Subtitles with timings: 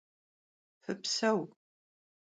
[0.81, 1.39] Fıpseu!